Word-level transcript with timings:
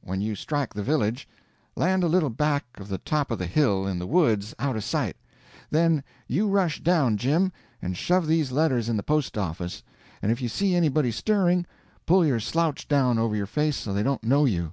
When 0.00 0.22
you 0.22 0.34
strike 0.34 0.72
the 0.72 0.82
village, 0.82 1.28
land 1.76 2.02
a 2.02 2.08
little 2.08 2.30
back 2.30 2.64
of 2.80 2.88
the 2.88 2.96
top 2.96 3.30
of 3.30 3.38
the 3.38 3.44
hill, 3.44 3.86
in 3.86 3.98
the 3.98 4.06
woods, 4.06 4.54
out 4.58 4.74
of 4.74 4.82
sight; 4.84 5.18
then 5.68 6.02
you 6.26 6.48
rush 6.48 6.80
down, 6.80 7.18
Jim, 7.18 7.52
and 7.82 7.94
shove 7.94 8.26
these 8.26 8.52
letters 8.52 8.88
in 8.88 8.96
the 8.96 9.02
post 9.02 9.36
office, 9.36 9.82
and 10.22 10.32
if 10.32 10.40
you 10.40 10.48
see 10.48 10.74
anybody 10.74 11.10
stirring, 11.10 11.66
pull 12.06 12.24
your 12.24 12.40
slouch 12.40 12.88
down 12.88 13.18
over 13.18 13.36
your 13.36 13.44
face 13.44 13.76
so 13.76 13.92
they 13.92 14.02
won't 14.02 14.24
know 14.24 14.46
you. 14.46 14.72